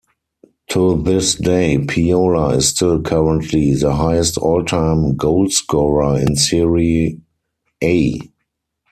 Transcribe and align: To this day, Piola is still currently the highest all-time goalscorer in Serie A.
To 0.69 0.99
this 1.03 1.35
day, 1.35 1.77
Piola 1.77 2.55
is 2.55 2.69
still 2.69 3.03
currently 3.03 3.75
the 3.75 3.93
highest 3.93 4.35
all-time 4.35 5.13
goalscorer 5.15 6.19
in 6.19 6.35
Serie 6.37 7.21
A. 7.83 8.19